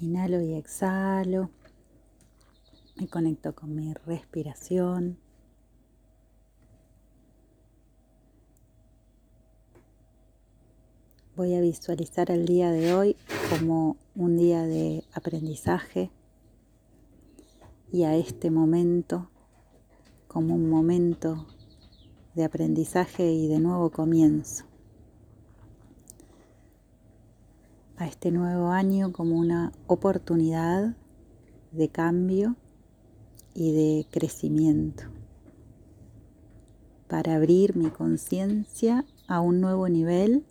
[0.00, 1.50] Inhalo y exhalo.
[2.96, 5.18] Me conecto con mi respiración.
[11.36, 13.16] Voy a visualizar el día de hoy
[13.50, 16.10] como un día de aprendizaje
[17.92, 19.30] y a este momento
[20.28, 21.46] como un momento
[22.34, 24.64] de aprendizaje y de nuevo comienzo.
[27.96, 30.96] A este nuevo año como una oportunidad
[31.70, 32.56] de cambio
[33.54, 35.04] y de crecimiento
[37.08, 40.44] para abrir mi conciencia a un nuevo nivel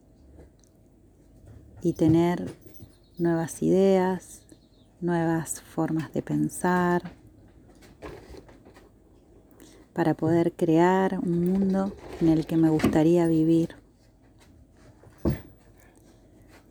[1.81, 2.49] y tener
[3.17, 4.43] nuevas ideas,
[5.01, 7.11] nuevas formas de pensar,
[9.93, 13.75] para poder crear un mundo en el que me gustaría vivir,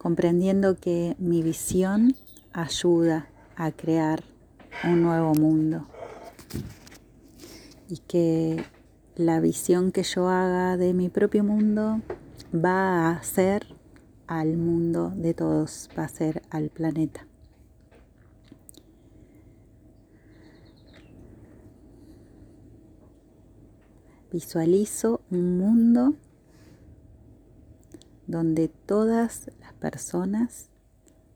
[0.02, 2.14] comprendiendo que mi visión
[2.52, 4.24] ayuda a crear
[4.84, 5.86] un nuevo mundo
[7.88, 8.64] y que
[9.14, 12.00] la visión que yo haga de mi propio mundo
[12.52, 13.66] va a hacer
[14.26, 17.26] al mundo de todos, va a ser al planeta.
[24.32, 26.14] Visualizo un mundo
[28.26, 30.68] donde todas las personas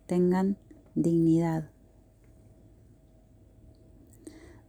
[0.07, 0.57] tengan
[0.95, 1.71] dignidad,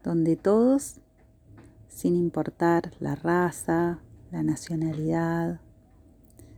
[0.03, 0.99] donde todos,
[1.87, 3.99] sin importar la raza,
[4.31, 5.61] la nacionalidad,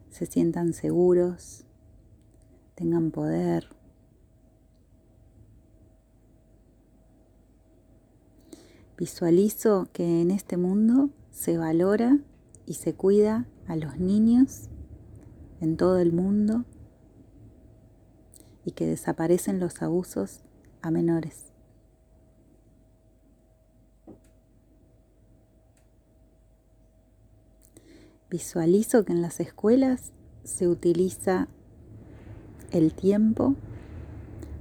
[0.09, 1.65] se sientan seguros,
[2.75, 3.67] tengan poder.
[8.97, 12.19] Visualizo que en este mundo se valora
[12.65, 14.69] y se cuida a los niños
[15.61, 16.65] en todo el mundo
[18.65, 20.41] y que desaparecen los abusos
[20.81, 21.51] a menores.
[28.29, 30.11] Visualizo que en las escuelas
[30.43, 31.47] se utiliza
[32.71, 33.55] el tiempo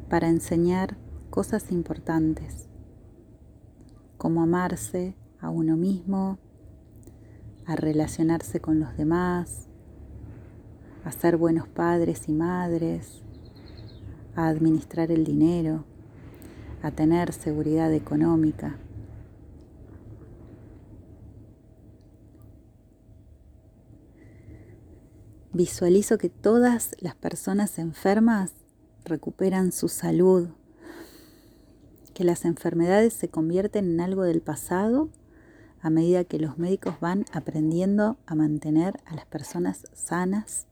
[0.08, 0.96] para enseñar
[1.28, 2.66] cosas importantes,
[4.16, 6.38] como amarse a uno mismo,
[7.66, 9.67] a relacionarse con los demás,
[11.04, 13.22] a ser buenos padres y madres,
[14.36, 15.84] a administrar el dinero,
[16.82, 18.76] a tener seguridad económica.
[25.52, 28.52] Visualizo que todas las personas enfermas
[29.04, 30.50] recuperan su salud,
[32.14, 35.08] que las enfermedades se convierten en algo del pasado
[35.80, 40.67] a medida que los médicos van aprendiendo a mantener a las personas sanas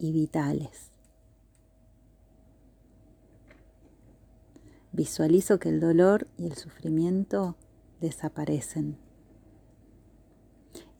[0.00, 0.90] y vitales.
[4.90, 7.54] Visualizo que el dolor y el sufrimiento
[8.00, 8.98] desaparecen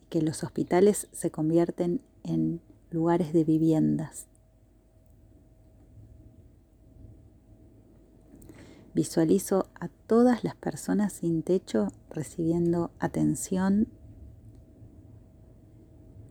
[0.01, 4.27] y que los hospitales se convierten en lugares de viviendas
[8.93, 13.87] Visualizo a todas las personas sin techo recibiendo atención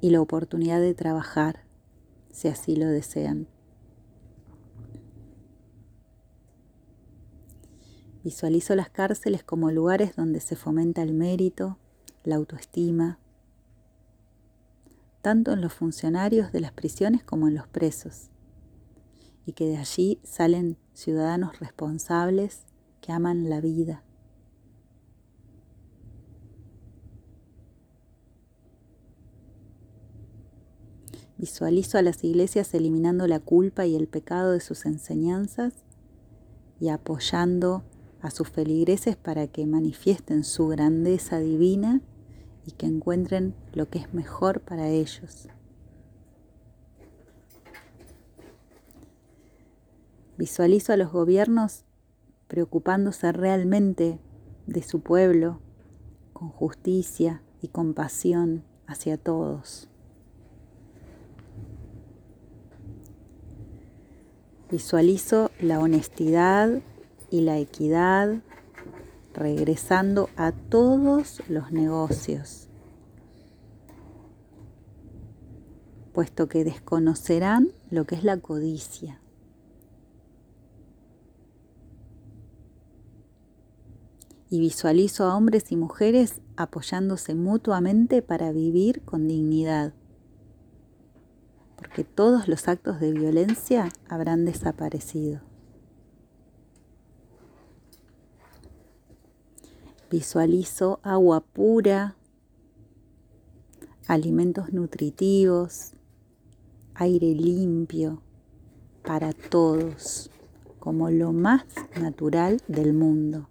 [0.03, 1.65] y la oportunidad de trabajar,
[2.33, 3.49] si así lo desean.
[8.23, 11.79] Visualizo las cárceles como lugares donde se fomenta el mérito,
[12.23, 13.19] la autoestima,
[15.23, 18.29] tanto en los funcionarios de las prisiones como en los presos
[19.47, 22.67] y que de allí salen ciudadanos responsables
[23.01, 24.03] que aman la vida.
[31.41, 35.73] Visualizo a las iglesias eliminando la culpa y el pecado de sus enseñanzas
[36.79, 37.83] y apoyando
[38.21, 42.03] a sus feligreses para que manifiesten su grandeza divina
[42.67, 45.49] y que encuentren lo que es mejor para ellos.
[50.37, 51.87] Visualizo a los gobiernos
[52.49, 54.19] preocupándose realmente
[54.67, 55.63] de su pueblo
[56.35, 59.90] con justicia y compasión hacia todos.
[64.71, 66.81] Visualizo la honestidad
[67.31, 68.41] y la equidad
[69.35, 72.69] regresando a todos los negocios,
[76.13, 79.21] puesto que desconocerán lo que es la codicia.
[84.51, 89.95] y visualizo a hombres y mujeres apoyándose mutuamente para vivir con dignidad,
[91.95, 95.41] que todos los actos de violencia habrán desaparecido.
[100.11, 102.17] Visualizo agua pura,
[104.09, 105.93] alimentos nutritivos,
[106.95, 108.23] aire limpio
[109.05, 110.31] para todos,
[110.81, 111.65] como lo más
[112.01, 113.50] natural del mundo.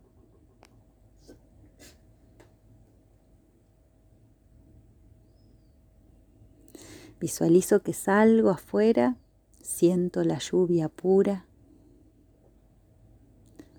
[7.19, 9.17] Visualizo que salgo afuera,
[9.61, 11.45] siento la lluvia pura.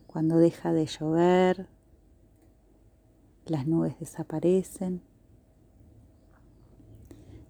[0.07, 1.69] Cuando deja de llover,
[3.47, 5.03] las nubes desaparecen.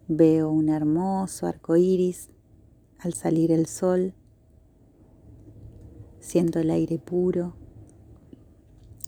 [0.06, 2.30] Veo un hermoso arco iris
[2.98, 4.14] al salir el sol.
[6.20, 7.54] Siento el aire puro.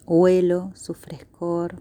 [0.06, 1.80] Huelo su frescor.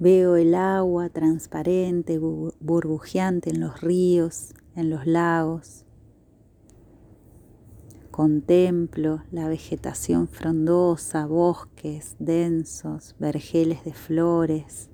[0.00, 5.84] Veo el agua transparente, burbujeante en los ríos, en los lagos.
[8.12, 14.88] Contemplo la vegetación frondosa, bosques densos, vergeles de flores,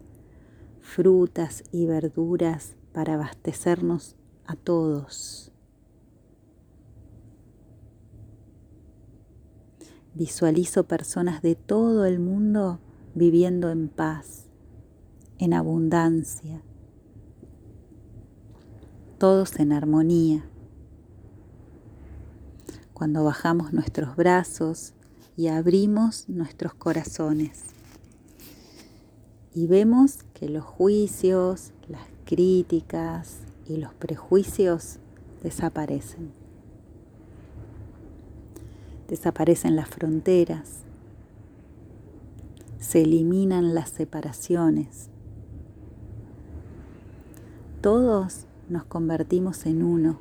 [0.80, 4.16] frutas y verduras para abastecernos
[4.46, 5.52] a todos.
[10.14, 12.78] Visualizo personas de todo el mundo
[13.14, 14.43] viviendo en paz,
[15.38, 16.62] en abundancia,
[19.18, 20.44] todos en armonía
[22.94, 24.94] cuando bajamos nuestros brazos
[25.36, 27.64] y abrimos nuestros corazones.
[29.52, 34.98] Y vemos que los juicios, las críticas y los prejuicios
[35.42, 36.32] desaparecen.
[39.08, 40.78] Desaparecen las fronteras,
[42.78, 45.10] se eliminan las separaciones.
[47.84, 50.18] Todos nos convertimos en uno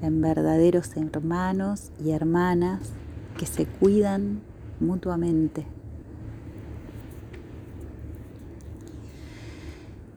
[0.00, 2.92] en verdaderos hermanos y hermanas
[3.36, 4.40] que se cuidan
[4.78, 5.66] mutuamente.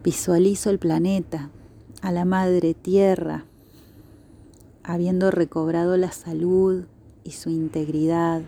[0.03, 1.49] Visualizo el planeta,
[2.03, 3.45] a la madre tierra,
[4.83, 6.83] habiendo recobrado la salud
[7.23, 8.43] y su integridad,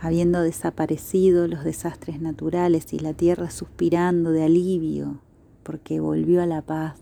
[0.00, 5.20] habiendo desaparecido los desastres naturales y la tierra suspirando de alivio
[5.68, 6.98] porque volvió a la paz.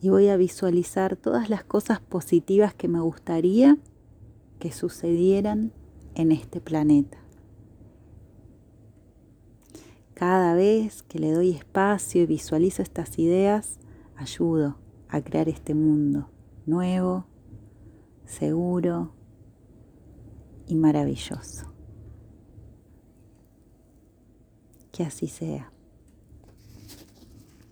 [0.00, 3.78] y voy a visualizar todas las cosas positivas que me gustaría
[4.58, 5.72] que sucedieran
[6.14, 7.16] en este planeta.
[10.12, 13.78] Cada vez que le doy espacio y visualizo estas ideas,
[14.16, 14.76] ayudo
[15.08, 16.28] a crear este mundo
[16.66, 17.24] nuevo,
[18.26, 19.14] seguro
[20.66, 21.73] y maravilloso.
[24.94, 25.73] Que así sea.